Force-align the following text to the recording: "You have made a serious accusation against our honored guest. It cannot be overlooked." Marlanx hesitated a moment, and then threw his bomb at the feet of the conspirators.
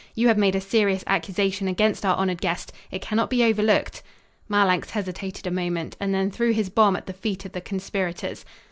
"You 0.15 0.29
have 0.29 0.37
made 0.39 0.55
a 0.55 0.61
serious 0.61 1.03
accusation 1.05 1.67
against 1.67 2.03
our 2.07 2.15
honored 2.15 2.41
guest. 2.41 2.73
It 2.89 3.03
cannot 3.03 3.29
be 3.29 3.43
overlooked." 3.43 4.01
Marlanx 4.49 4.89
hesitated 4.89 5.45
a 5.45 5.51
moment, 5.51 5.95
and 5.99 6.11
then 6.11 6.31
threw 6.31 6.53
his 6.53 6.71
bomb 6.71 6.95
at 6.95 7.05
the 7.05 7.13
feet 7.13 7.45
of 7.45 7.51
the 7.51 7.61
conspirators. 7.61 8.43